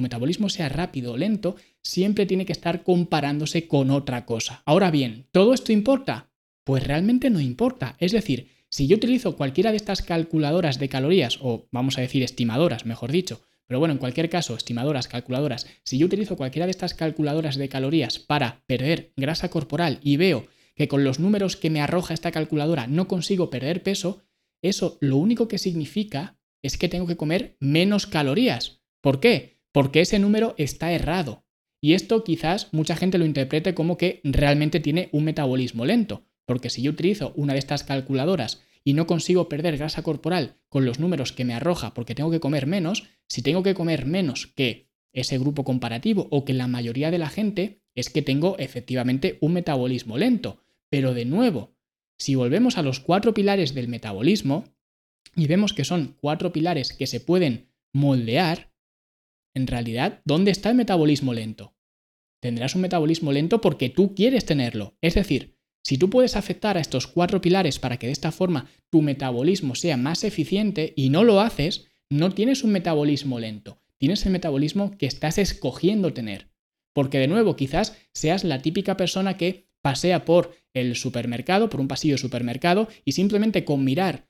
metabolismo 0.00 0.48
sea 0.48 0.68
rápido 0.68 1.12
o 1.12 1.16
lento, 1.16 1.56
siempre 1.82 2.26
tiene 2.26 2.46
que 2.46 2.52
estar 2.52 2.82
comparándose 2.82 3.68
con 3.68 3.90
otra 3.90 4.24
cosa. 4.24 4.62
Ahora 4.66 4.90
bien, 4.90 5.26
¿todo 5.30 5.54
esto 5.54 5.72
importa? 5.72 6.30
Pues 6.64 6.84
realmente 6.84 7.30
no 7.30 7.40
importa. 7.40 7.96
Es 8.00 8.10
decir, 8.10 8.48
si 8.70 8.86
yo 8.86 8.96
utilizo 8.96 9.36
cualquiera 9.36 9.70
de 9.70 9.76
estas 9.76 10.02
calculadoras 10.02 10.78
de 10.78 10.88
calorías, 10.88 11.38
o 11.40 11.68
vamos 11.72 11.98
a 11.98 12.00
decir 12.00 12.22
estimadoras, 12.22 12.86
mejor 12.86 13.12
dicho, 13.12 13.42
pero 13.66 13.80
bueno, 13.80 13.92
en 13.92 13.98
cualquier 13.98 14.30
caso, 14.30 14.56
estimadoras, 14.56 15.08
calculadoras, 15.08 15.66
si 15.84 15.98
yo 15.98 16.06
utilizo 16.06 16.36
cualquiera 16.36 16.66
de 16.66 16.70
estas 16.70 16.94
calculadoras 16.94 17.56
de 17.56 17.68
calorías 17.68 18.18
para 18.18 18.62
perder 18.66 19.12
grasa 19.16 19.50
corporal 19.50 19.98
y 20.02 20.16
veo 20.16 20.46
que 20.74 20.88
con 20.88 21.04
los 21.04 21.18
números 21.18 21.56
que 21.56 21.70
me 21.70 21.80
arroja 21.80 22.14
esta 22.14 22.30
calculadora 22.30 22.86
no 22.86 23.08
consigo 23.08 23.50
perder 23.50 23.82
peso, 23.82 24.22
eso 24.62 24.98
lo 25.00 25.16
único 25.16 25.48
que 25.48 25.58
significa 25.58 26.38
es 26.62 26.78
que 26.78 26.88
tengo 26.88 27.06
que 27.06 27.16
comer 27.16 27.56
menos 27.60 28.06
calorías. 28.06 28.82
¿Por 29.00 29.20
qué? 29.20 29.60
Porque 29.72 30.00
ese 30.00 30.18
número 30.18 30.54
está 30.58 30.92
errado. 30.92 31.44
Y 31.80 31.94
esto 31.94 32.24
quizás 32.24 32.72
mucha 32.72 32.96
gente 32.96 33.18
lo 33.18 33.26
interprete 33.26 33.74
como 33.74 33.96
que 33.96 34.20
realmente 34.24 34.80
tiene 34.80 35.08
un 35.12 35.24
metabolismo 35.24 35.84
lento, 35.84 36.24
porque 36.46 36.70
si 36.70 36.82
yo 36.82 36.92
utilizo 36.92 37.32
una 37.36 37.52
de 37.52 37.58
estas 37.58 37.84
calculadoras 37.84 38.62
y 38.84 38.94
no 38.94 39.06
consigo 39.06 39.48
perder 39.48 39.76
grasa 39.76 40.02
corporal 40.02 40.56
con 40.68 40.86
los 40.86 41.00
números 41.00 41.32
que 41.32 41.44
me 41.44 41.54
arroja 41.54 41.92
porque 41.92 42.14
tengo 42.14 42.30
que 42.30 42.40
comer 42.40 42.66
menos, 42.66 43.08
si 43.28 43.42
tengo 43.42 43.62
que 43.62 43.74
comer 43.74 44.06
menos 44.06 44.46
que 44.46 44.88
ese 45.12 45.38
grupo 45.38 45.64
comparativo 45.64 46.28
o 46.30 46.44
que 46.44 46.54
la 46.54 46.68
mayoría 46.68 47.10
de 47.10 47.18
la 47.18 47.28
gente, 47.28 47.82
es 47.94 48.10
que 48.10 48.22
tengo 48.22 48.56
efectivamente 48.58 49.38
un 49.40 49.54
metabolismo 49.54 50.18
lento. 50.18 50.62
Pero 50.90 51.14
de 51.14 51.24
nuevo, 51.24 51.74
si 52.18 52.34
volvemos 52.34 52.78
a 52.78 52.82
los 52.82 53.00
cuatro 53.00 53.34
pilares 53.34 53.74
del 53.74 53.88
metabolismo, 53.88 54.64
y 55.34 55.46
vemos 55.46 55.72
que 55.72 55.84
son 55.84 56.16
cuatro 56.20 56.52
pilares 56.52 56.92
que 56.92 57.06
se 57.06 57.20
pueden 57.20 57.72
moldear, 57.92 58.72
en 59.54 59.66
realidad, 59.66 60.20
¿dónde 60.24 60.50
está 60.50 60.70
el 60.70 60.76
metabolismo 60.76 61.32
lento? 61.32 61.74
Tendrás 62.40 62.74
un 62.74 62.82
metabolismo 62.82 63.32
lento 63.32 63.60
porque 63.62 63.88
tú 63.88 64.14
quieres 64.14 64.44
tenerlo. 64.44 64.96
Es 65.00 65.14
decir, 65.14 65.55
si 65.86 65.98
tú 65.98 66.10
puedes 66.10 66.34
afectar 66.34 66.76
a 66.76 66.80
estos 66.80 67.06
cuatro 67.06 67.40
pilares 67.40 67.78
para 67.78 67.96
que 67.96 68.08
de 68.08 68.12
esta 68.12 68.32
forma 68.32 68.68
tu 68.90 69.02
metabolismo 69.02 69.76
sea 69.76 69.96
más 69.96 70.24
eficiente 70.24 70.92
y 70.96 71.10
no 71.10 71.22
lo 71.22 71.40
haces, 71.40 71.86
no 72.10 72.32
tienes 72.32 72.64
un 72.64 72.72
metabolismo 72.72 73.38
lento, 73.38 73.78
tienes 73.96 74.26
el 74.26 74.32
metabolismo 74.32 74.98
que 74.98 75.06
estás 75.06 75.38
escogiendo 75.38 76.12
tener. 76.12 76.48
Porque 76.92 77.20
de 77.20 77.28
nuevo, 77.28 77.54
quizás 77.54 77.96
seas 78.12 78.42
la 78.42 78.62
típica 78.62 78.96
persona 78.96 79.36
que 79.36 79.68
pasea 79.80 80.24
por 80.24 80.56
el 80.74 80.96
supermercado, 80.96 81.70
por 81.70 81.80
un 81.80 81.86
pasillo 81.86 82.14
de 82.14 82.18
supermercado, 82.18 82.88
y 83.04 83.12
simplemente 83.12 83.64
con 83.64 83.84
mirar 83.84 84.28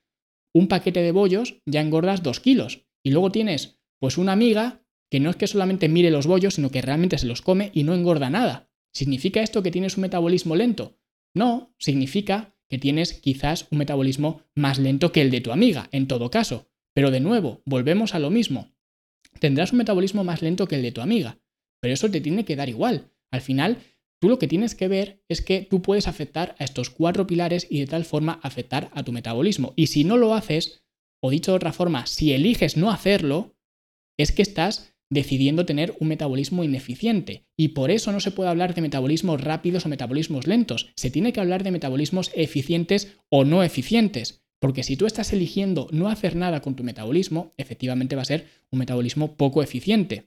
un 0.54 0.68
paquete 0.68 1.00
de 1.00 1.12
bollos 1.12 1.62
ya 1.64 1.80
engordas 1.80 2.22
dos 2.22 2.38
kilos. 2.38 2.84
Y 3.02 3.12
luego 3.12 3.32
tienes 3.32 3.80
pues 3.98 4.18
una 4.18 4.32
amiga 4.32 4.82
que 5.10 5.20
no 5.20 5.30
es 5.30 5.36
que 5.36 5.46
solamente 5.46 5.88
mire 5.88 6.10
los 6.10 6.26
bollos, 6.26 6.56
sino 6.56 6.70
que 6.70 6.82
realmente 6.82 7.16
se 7.16 7.26
los 7.26 7.40
come 7.40 7.70
y 7.72 7.84
no 7.84 7.94
engorda 7.94 8.28
nada. 8.28 8.68
¿Significa 8.92 9.40
esto 9.40 9.62
que 9.62 9.70
tienes 9.70 9.96
un 9.96 10.02
metabolismo 10.02 10.54
lento? 10.54 10.98
No, 11.36 11.74
significa 11.78 12.56
que 12.66 12.78
tienes 12.78 13.12
quizás 13.12 13.66
un 13.70 13.76
metabolismo 13.76 14.40
más 14.54 14.78
lento 14.78 15.12
que 15.12 15.20
el 15.20 15.30
de 15.30 15.42
tu 15.42 15.52
amiga, 15.52 15.90
en 15.92 16.08
todo 16.08 16.30
caso. 16.30 16.70
Pero 16.94 17.10
de 17.10 17.20
nuevo, 17.20 17.60
volvemos 17.66 18.14
a 18.14 18.18
lo 18.18 18.30
mismo. 18.30 18.72
Tendrás 19.38 19.72
un 19.72 19.78
metabolismo 19.78 20.24
más 20.24 20.40
lento 20.40 20.66
que 20.66 20.76
el 20.76 20.82
de 20.82 20.92
tu 20.92 21.02
amiga, 21.02 21.38
pero 21.78 21.92
eso 21.92 22.10
te 22.10 22.22
tiene 22.22 22.46
que 22.46 22.56
dar 22.56 22.70
igual. 22.70 23.12
Al 23.30 23.42
final, 23.42 23.82
tú 24.18 24.30
lo 24.30 24.38
que 24.38 24.48
tienes 24.48 24.74
que 24.74 24.88
ver 24.88 25.22
es 25.28 25.42
que 25.42 25.60
tú 25.60 25.82
puedes 25.82 26.08
afectar 26.08 26.56
a 26.58 26.64
estos 26.64 26.88
cuatro 26.88 27.26
pilares 27.26 27.66
y 27.68 27.80
de 27.80 27.86
tal 27.86 28.06
forma 28.06 28.40
afectar 28.42 28.90
a 28.94 29.02
tu 29.02 29.12
metabolismo. 29.12 29.74
Y 29.76 29.88
si 29.88 30.04
no 30.04 30.16
lo 30.16 30.32
haces, 30.32 30.84
o 31.20 31.28
dicho 31.28 31.50
de 31.52 31.56
otra 31.56 31.74
forma, 31.74 32.06
si 32.06 32.32
eliges 32.32 32.78
no 32.78 32.90
hacerlo, 32.90 33.58
es 34.16 34.32
que 34.32 34.40
estás 34.40 34.95
decidiendo 35.10 35.66
tener 35.66 35.94
un 36.00 36.08
metabolismo 36.08 36.64
ineficiente. 36.64 37.46
Y 37.56 37.68
por 37.68 37.90
eso 37.90 38.12
no 38.12 38.20
se 38.20 38.30
puede 38.30 38.50
hablar 38.50 38.74
de 38.74 38.82
metabolismos 38.82 39.40
rápidos 39.40 39.86
o 39.86 39.88
metabolismos 39.88 40.46
lentos. 40.46 40.90
Se 40.96 41.10
tiene 41.10 41.32
que 41.32 41.40
hablar 41.40 41.62
de 41.62 41.70
metabolismos 41.70 42.30
eficientes 42.34 43.16
o 43.28 43.44
no 43.44 43.62
eficientes. 43.62 44.42
Porque 44.58 44.82
si 44.82 44.96
tú 44.96 45.06
estás 45.06 45.32
eligiendo 45.32 45.88
no 45.92 46.08
hacer 46.08 46.34
nada 46.34 46.60
con 46.60 46.76
tu 46.76 46.82
metabolismo, 46.82 47.52
efectivamente 47.56 48.16
va 48.16 48.22
a 48.22 48.26
ser 48.26 48.46
un 48.70 48.78
metabolismo 48.78 49.36
poco 49.36 49.62
eficiente. 49.62 50.24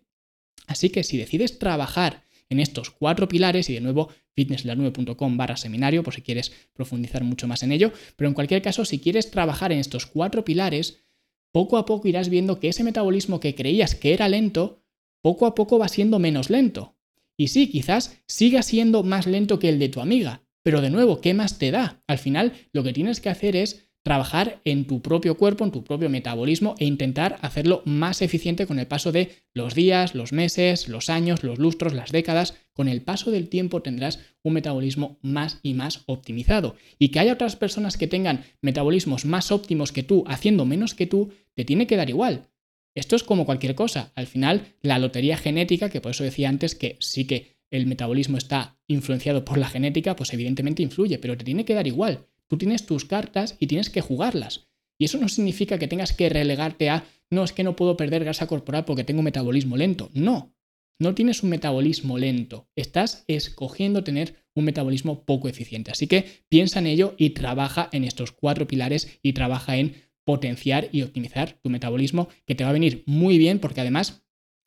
Así 0.67 0.89
que 0.89 1.03
si 1.03 1.17
decides 1.17 1.57
trabajar 1.57 2.23
en 2.49 2.59
estos 2.59 2.89
cuatro 2.89 3.27
pilares, 3.27 3.69
y 3.69 3.73
de 3.73 3.81
nuevo 3.81 4.09
fitnesslanube.com 4.35 5.37
barra 5.37 5.57
seminario 5.57 6.03
por 6.03 6.13
si 6.13 6.21
quieres 6.21 6.51
profundizar 6.73 7.23
mucho 7.23 7.47
más 7.47 7.63
en 7.63 7.71
ello, 7.71 7.91
pero 8.15 8.27
en 8.27 8.33
cualquier 8.33 8.61
caso, 8.61 8.85
si 8.85 8.99
quieres 8.99 9.31
trabajar 9.31 9.71
en 9.71 9.79
estos 9.79 10.05
cuatro 10.05 10.45
pilares, 10.45 11.03
poco 11.51 11.77
a 11.77 11.85
poco 11.85 12.07
irás 12.07 12.29
viendo 12.29 12.59
que 12.59 12.69
ese 12.69 12.83
metabolismo 12.83 13.39
que 13.39 13.55
creías 13.55 13.95
que 13.95 14.13
era 14.13 14.29
lento, 14.29 14.83
poco 15.21 15.45
a 15.45 15.55
poco 15.55 15.79
va 15.79 15.87
siendo 15.87 16.19
menos 16.19 16.49
lento. 16.49 16.95
Y 17.37 17.47
sí, 17.47 17.67
quizás 17.67 18.21
siga 18.27 18.63
siendo 18.63 19.03
más 19.03 19.25
lento 19.25 19.59
que 19.59 19.69
el 19.69 19.79
de 19.79 19.89
tu 19.89 20.01
amiga, 20.01 20.43
pero 20.63 20.81
de 20.81 20.89
nuevo, 20.89 21.21
¿qué 21.21 21.33
más 21.33 21.57
te 21.57 21.71
da? 21.71 22.03
Al 22.07 22.17
final, 22.17 22.53
lo 22.73 22.83
que 22.83 22.93
tienes 22.93 23.21
que 23.21 23.29
hacer 23.29 23.55
es 23.55 23.89
trabajar 24.03 24.61
en 24.65 24.85
tu 24.85 25.01
propio 25.01 25.37
cuerpo, 25.37 25.63
en 25.63 25.71
tu 25.71 25.83
propio 25.83 26.09
metabolismo 26.09 26.75
e 26.79 26.85
intentar 26.85 27.37
hacerlo 27.41 27.81
más 27.85 28.21
eficiente 28.21 28.65
con 28.65 28.79
el 28.79 28.87
paso 28.87 29.11
de 29.11 29.31
los 29.53 29.75
días, 29.75 30.15
los 30.15 30.31
meses, 30.31 30.87
los 30.87 31.09
años, 31.09 31.43
los 31.43 31.59
lustros, 31.59 31.93
las 31.93 32.11
décadas. 32.11 32.55
Con 32.79 32.87
el 32.87 33.01
paso 33.01 33.29
del 33.29 33.49
tiempo 33.49 33.81
tendrás 33.81 34.19
un 34.41 34.53
metabolismo 34.53 35.19
más 35.21 35.59
y 35.63 35.73
más 35.73 36.03
optimizado. 36.05 36.77
Y 36.97 37.09
que 37.09 37.19
haya 37.19 37.33
otras 37.33 37.57
personas 37.57 37.97
que 37.97 38.07
tengan 38.07 38.45
metabolismos 38.61 39.25
más 39.25 39.51
óptimos 39.51 39.91
que 39.91 40.01
tú, 40.01 40.23
haciendo 40.27 40.63
menos 40.63 40.93
que 40.93 41.05
tú, 41.05 41.33
te 41.55 41.65
tiene 41.65 41.87
que 41.87 41.97
dar 41.97 42.09
igual. 42.09 42.47
Esto 42.95 43.17
es 43.17 43.23
como 43.23 43.45
cualquier 43.45 43.75
cosa. 43.75 44.13
Al 44.15 44.27
final, 44.27 44.75
la 44.81 44.97
lotería 44.97 45.35
genética, 45.35 45.89
que 45.89 45.99
por 45.99 46.11
eso 46.11 46.23
decía 46.23 46.47
antes 46.47 46.73
que 46.73 46.95
sí 47.01 47.25
que 47.25 47.57
el 47.69 47.85
metabolismo 47.85 48.37
está 48.37 48.77
influenciado 48.87 49.43
por 49.43 49.57
la 49.57 49.67
genética, 49.67 50.15
pues 50.15 50.31
evidentemente 50.31 50.81
influye, 50.81 51.19
pero 51.19 51.37
te 51.37 51.43
tiene 51.43 51.65
que 51.65 51.73
dar 51.73 51.85
igual. 51.85 52.27
Tú 52.47 52.57
tienes 52.57 52.85
tus 52.85 53.03
cartas 53.03 53.57
y 53.59 53.67
tienes 53.67 53.89
que 53.89 53.99
jugarlas. 53.99 54.69
Y 54.97 55.03
eso 55.03 55.17
no 55.17 55.27
significa 55.27 55.79
que 55.79 55.89
tengas 55.89 56.13
que 56.13 56.29
relegarte 56.29 56.89
a, 56.89 57.03
no, 57.29 57.43
es 57.43 57.51
que 57.51 57.65
no 57.65 57.75
puedo 57.75 57.97
perder 57.97 58.23
grasa 58.23 58.47
corporal 58.47 58.85
porque 58.85 59.03
tengo 59.03 59.19
un 59.19 59.25
metabolismo 59.25 59.75
lento. 59.75 60.11
No, 60.13 60.53
no 60.99 61.15
tienes 61.15 61.43
un 61.43 61.49
metabolismo 61.49 62.17
lento. 62.17 62.67
Estás 62.75 63.23
escogiendo 63.27 64.03
tener 64.03 64.35
un 64.53 64.65
metabolismo 64.65 65.23
poco 65.23 65.47
eficiente. 65.47 65.91
Así 65.91 66.07
que 66.07 66.43
piensa 66.49 66.79
en 66.79 66.87
ello 66.87 67.15
y 67.17 67.31
trabaja 67.31 67.89
en 67.93 68.03
estos 68.03 68.31
cuatro 68.31 68.67
pilares 68.67 69.19
y 69.23 69.33
trabaja 69.33 69.77
en 69.77 69.95
potenciar 70.25 70.89
y 70.91 71.01
optimizar 71.01 71.53
tu 71.61 71.69
metabolismo, 71.69 72.27
que 72.45 72.53
te 72.53 72.63
va 72.63 72.69
a 72.69 72.73
venir 72.73 73.03
muy 73.07 73.37
bien 73.37 73.59
porque 73.59 73.81
además 73.81 74.23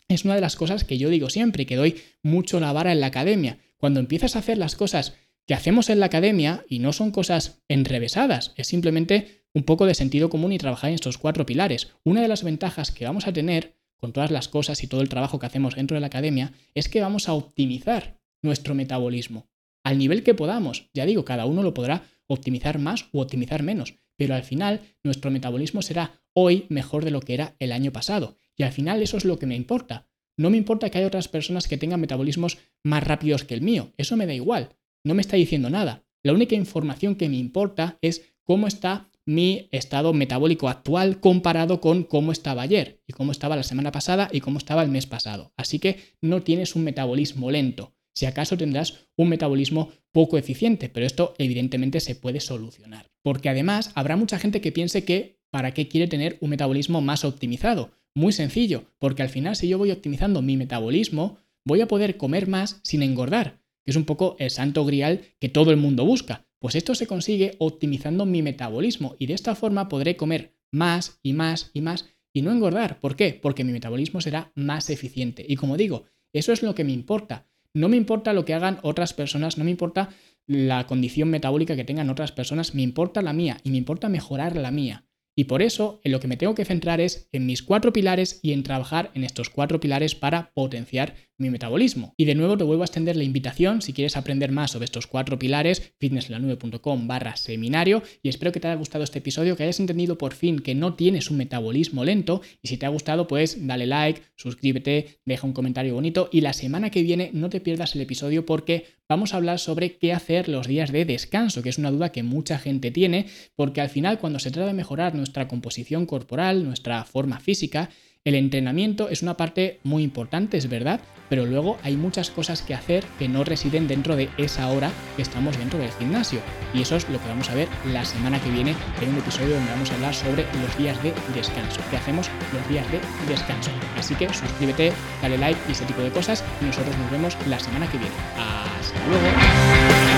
es 0.09 0.25
una 0.25 0.35
de 0.35 0.41
las 0.41 0.57
cosas 0.57 0.85
que 0.85 0.99
yo 0.99 1.09
digo 1.09 1.31
siempre 1.31 1.67
que 1.67 1.77
doy 1.77 2.01
mucho 2.23 2.59
la 2.59 2.73
vara 2.73 2.93
en 2.93 3.01
la 3.01 3.07
academia. 3.07 3.59
Cuando 3.77 4.01
empiezas 4.01 4.35
a 4.35 4.41
hacer 4.41 4.59
las 4.59 4.75
cosas 4.75 5.15
que 5.47 5.55
hacemos 5.55 5.91
en 5.91 6.01
la 6.01 6.07
academia 6.07 6.65
y 6.69 6.79
no 6.79 6.93
son 6.93 7.11
cosas 7.11 7.63
enrevesadas, 7.69 8.55
es 8.57 8.67
simplemente 8.67 9.45
un 9.55 9.65
poco 9.65 9.87
de 9.87 9.95
sentido 9.95 10.31
común 10.31 10.53
y 10.53 10.59
trabajar 10.59 10.91
en 10.91 10.95
estos 10.95 11.19
cuatro 11.19 11.47
pilares. 11.47 11.91
Una 12.05 12.23
de 12.23 12.29
las 12.29 12.43
ventajas 12.43 12.91
que 12.91 13.05
vamos 13.05 13.27
a 13.27 13.33
tener 13.33 13.77
con 14.03 14.13
todas 14.13 14.33
las 14.33 14.49
cosas 14.49 14.83
y 14.83 14.89
todo 14.89 15.01
el 15.01 15.09
trabajo 15.09 15.39
que 15.39 15.47
hacemos 15.47 15.77
dentro 15.77 15.95
de 15.95 16.01
la 16.01 16.09
academia 16.09 16.53
es 16.75 16.89
que 16.89 17.01
vamos 17.01 17.29
a 17.29 17.35
optimizar 17.35 18.19
nuestro 18.43 18.75
metabolismo 18.75 19.49
al 19.85 19.97
nivel 19.99 20.25
que 20.25 20.35
podamos. 20.35 20.91
Ya 20.93 21.07
digo, 21.07 21.25
cada 21.25 21.47
uno 21.47 21.63
lo 21.63 21.73
podrá 21.73 22.03
optimizar 22.27 22.79
más 22.79 23.07
u 23.13 23.21
optimizar 23.21 23.63
menos, 23.63 23.95
pero 24.17 24.35
al 24.35 24.43
final 24.43 24.81
nuestro 25.05 25.31
metabolismo 25.31 25.81
será 25.81 26.21
hoy 26.35 26.67
mejor 26.69 27.05
de 27.05 27.13
lo 27.13 27.21
que 27.21 27.35
era 27.35 27.55
el 27.61 27.71
año 27.71 27.93
pasado. 27.93 28.37
Y 28.57 28.65
al 28.65 28.73
final 28.73 29.01
eso 29.03 29.17
es 29.17 29.25
lo 29.25 29.39
que 29.39 29.47
me 29.47 29.57
importa. 29.57 30.09
No 30.37 30.51
me 30.51 30.57
importa 30.57 30.91
que 30.91 30.99
haya 30.99 31.07
otras 31.07 31.29
personas 31.29 31.69
que 31.69 31.79
tengan 31.79 32.01
metabolismos 32.01 32.59
más 32.83 33.05
rápidos 33.05 33.45
que 33.45 33.55
el 33.55 33.63
mío, 33.63 33.93
eso 33.97 34.17
me 34.17 34.27
da 34.27 34.35
igual 34.35 34.77
no 35.05 35.15
me 35.15 35.23
está 35.23 35.37
diciendo 35.37 35.71
nada. 35.71 36.05
La 36.23 36.33
única 36.33 36.55
información 36.55 37.17
que 37.17 37.29
me 37.29 37.37
importa 37.37 37.99
es 38.01 38.33
cómo 38.45 38.67
está 38.67 39.11
mi 39.27 39.69
estado 39.71 40.13
metabólico 40.13 40.69
actual 40.69 41.21
comparado 41.21 41.81
con 41.81 42.03
cómo 42.03 42.33
estaba 42.33 42.63
ayer 42.63 43.01
y 43.07 43.13
cómo 43.13 43.33
estaba 43.33 43.57
la 43.57 43.63
semana 43.63 43.93
pasada 43.93 44.29
y 44.33 44.41
cómo 44.41 44.59
estaba 44.59 44.83
el 44.83 44.91
mes 44.91 45.07
pasado. 45.07 45.53
Así 45.57 45.79
que 45.79 45.99
no 46.21 46.43
tienes 46.43 46.75
un 46.77 46.85
metabolismo 46.85 47.51
lento. 47.51 47.95
Si 48.15 48.27
acaso 48.27 48.57
tendrás 48.57 49.07
un 49.17 49.29
metabolismo 49.29 49.91
poco 50.13 50.37
eficiente, 50.37 50.89
pero 50.89 51.07
esto 51.07 51.35
evidentemente 51.39 52.01
se 52.01 52.15
puede 52.15 52.41
solucionar. 52.41 53.07
Porque 53.23 53.49
además 53.49 53.93
habrá 53.95 54.17
mucha 54.17 54.39
gente 54.39 54.61
que 54.61 54.73
piense 54.73 55.05
que 55.05 55.39
¿para 55.51 55.73
qué 55.73 55.89
quiere 55.89 56.09
tener 56.09 56.37
un 56.41 56.51
metabolismo 56.51 57.01
más 57.01 57.25
optimizado? 57.25 57.91
Muy 58.15 58.33
sencillo, 58.33 58.85
porque 58.99 59.23
al 59.23 59.31
final 59.31 59.57
si 59.57 59.69
yo 59.69 59.79
voy 59.79 59.91
optimizando 59.91 60.43
mi 60.43 60.57
metabolismo, 60.57 61.39
voy 61.65 61.81
a 61.81 61.89
poder 61.89 62.19
comer 62.19 62.49
más 62.49 62.81
sin 62.83 63.03
engordar 63.03 63.63
que 63.85 63.91
es 63.91 63.97
un 63.97 64.05
poco 64.05 64.37
el 64.39 64.51
santo 64.51 64.85
grial 64.85 65.23
que 65.41 65.49
todo 65.49 65.71
el 65.71 65.77
mundo 65.77 66.05
busca. 66.05 66.47
Pues 66.63 66.77
esto 66.77 66.95
se 66.95 67.09
consigue 67.09 67.57
optimizando 67.59 68.25
mi 68.25 68.41
metabolismo 68.41 69.17
y 69.19 69.27
de 69.27 69.35
esta 69.35 69.57
forma 69.57 69.89
podré 69.89 70.17
comer 70.17 70.55
más 70.71 71.19
y 71.21 71.33
más 71.33 71.73
y 71.75 71.81
más 71.81 72.09
y 72.33 72.43
no 72.43 72.53
engordar. 72.53 73.01
¿Por 73.01 73.17
qué? 73.17 73.37
Porque 73.43 73.65
mi 73.65 73.73
metabolismo 73.73 74.21
será 74.21 74.53
más 74.55 74.89
eficiente. 74.89 75.45
Y 75.47 75.57
como 75.57 75.77
digo, 75.77 76.05
eso 76.33 76.53
es 76.53 76.63
lo 76.63 76.77
que 76.77 76.85
me 76.85 76.93
importa. 76.93 77.49
No 77.75 77.89
me 77.89 77.97
importa 77.97 78.33
lo 78.33 78.45
que 78.45 78.55
hagan 78.55 78.79
otras 78.83 79.13
personas, 79.13 79.59
no 79.59 79.65
me 79.65 79.73
importa 79.73 80.11
la 80.47 80.87
condición 80.87 81.31
metabólica 81.31 81.75
que 81.75 81.83
tengan 81.83 82.11
otras 82.11 82.31
personas, 82.31 82.77
me 82.77 82.83
importa 82.83 83.23
la 83.23 83.33
mía 83.33 83.59
y 83.65 83.73
me 83.73 83.79
importa 83.79 84.09
mejorar 84.09 84.55
la 84.55 84.71
mía. 84.71 85.05
Y 85.35 85.45
por 85.45 85.63
eso 85.63 86.01
en 86.05 86.13
lo 86.13 86.21
que 86.21 86.29
me 86.29 86.37
tengo 86.37 86.55
que 86.55 86.65
centrar 86.65 87.01
es 87.01 87.29
en 87.33 87.45
mis 87.45 87.65
cuatro 87.65 87.93
pilares 87.93 88.39
y 88.41 88.53
en 88.53 88.63
trabajar 88.63 89.11
en 89.15 89.25
estos 89.25 89.51
cuatro 89.51 89.81
pilares 89.81 90.15
para 90.15 90.53
potenciar 90.53 91.17
mi 91.43 91.51
metabolismo. 91.51 92.15
Y 92.17 92.25
de 92.25 92.35
nuevo 92.35 92.57
te 92.57 92.65
vuelvo 92.65 92.83
a 92.83 92.87
extender 92.87 93.17
la 93.17 93.25
invitación 93.25 93.83
si 93.83 93.93
quieres 93.93 94.17
aprender 94.17 94.51
más 94.51 94.71
sobre 94.71 94.87
estos 94.87 95.07
cuatro 95.07 95.39
pilares, 95.39 95.93
fitnesslanube.com 95.99 97.07
barra 97.07 97.37
seminario 97.37 98.03
y 98.23 98.31
espero 98.31 98.53
que 98.53 98.61
te 98.61 98.69
haya 98.69 98.77
gustado 98.77 99.05
este 99.05 99.19
episodio, 99.19 99.57
que 99.57 99.65
hayas 99.65 99.81
entendido 99.81 100.17
por 100.17 100.33
fin 100.33 100.61
que 100.61 100.75
no 100.75 100.95
tienes 100.95 101.31
un 101.31 101.37
metabolismo 101.37 102.05
lento 102.05 102.41
y 102.63 102.69
si 102.69 102.79
te 102.79 102.87
ha 102.87 102.89
gustado 102.89 103.27
pues 103.27 103.67
dale 103.67 103.87
like, 103.87 104.23
suscríbete, 104.37 105.21
deja 105.25 105.47
un 105.47 105.53
comentario 105.53 105.95
bonito 105.95 106.29
y 106.33 106.41
la 106.41 106.53
semana 106.53 106.91
que 106.91 107.03
viene 107.03 107.31
no 107.35 107.51
te 107.51 107.61
pierdas 107.61 107.95
el 107.95 108.01
episodio 108.01 108.47
porque 108.47 108.87
vamos 109.09 109.35
a 109.35 109.37
hablar 109.37 109.59
sobre 109.59 109.97
qué 109.99 110.13
hacer 110.13 110.49
los 110.49 110.67
días 110.67 110.91
de 110.91 111.05
descanso, 111.05 111.63
que 111.63 111.69
es 111.69 111.79
una 111.79 111.91
duda 111.91 112.13
que 112.13 112.23
mucha 112.23 112.59
gente 112.59 112.91
tiene 112.91 113.27
porque 113.57 113.81
al 113.81 113.91
final 113.91 114.19
cuando 114.19 114.39
se 114.39 114.51
trata 114.51 114.69
de 114.69 114.75
mejorar 114.75 115.15
nuestra 115.15 115.49
composición 115.49 116.07
corporal, 116.07 116.65
nuestra 116.65 117.05
forma 117.05 117.41
física, 117.41 117.91
el 118.25 118.35
entrenamiento 118.37 119.09
es 119.09 119.23
una 119.23 119.37
parte 119.37 119.81
muy 119.83 120.05
importante, 120.05 120.57
es 120.57 120.69
verdad, 120.69 121.01
pero 121.29 121.45
luego 121.47 121.79
hay 121.83 121.97
muchas 121.97 122.31
cosas 122.31 122.63
que 122.63 122.75
hacer 122.75 123.05
que 123.19 123.29
no 123.29 123.43
residen 123.43 123.89
dentro 123.89 124.17
de 124.17 124.29
esa 124.37 124.69
hora 124.69 124.93
que 125.17 125.23
estamos 125.23 125.59
dentro 125.59 125.79
del 125.79 125.91
gimnasio. 125.93 126.41
Y 126.73 126.83
eso 126.83 126.95
es 126.95 127.09
lo 127.09 127.21
que 127.21 127.29
vamos 127.29 127.51
a 127.51 127.55
ver 127.55 127.69
la 127.91 128.05
semana 128.05 128.41
que 128.41 128.51
viene 128.51 128.77
en 129.01 129.09
un 129.09 129.19
episodio 129.19 129.55
donde 129.55 129.73
vamos 129.73 129.91
a 129.91 129.95
hablar 129.95 130.15
sobre 130.15 130.45
los 130.63 130.79
días 130.79 131.03
de 131.03 131.13
descanso. 131.35 131.81
¿Qué 131.91 131.97
hacemos 131.97 132.29
los 132.53 132.69
días 132.69 132.87
de 132.93 133.01
descanso? 133.29 133.71
Así 133.97 134.15
que 134.15 134.29
suscríbete, 134.29 134.93
dale 135.21 135.39
like 135.39 135.59
y 135.69 135.73
ese 135.73 135.87
tipo 135.87 136.03
de 136.03 136.11
cosas 136.11 136.45
y 136.61 136.67
nosotros 136.67 136.97
nos 136.99 137.11
vemos 137.11 137.37
la 137.49 137.59
semana 137.59 137.91
que 137.91 137.99
viene. 137.99 138.15
Hasta 138.37 139.07
luego. 139.09 140.12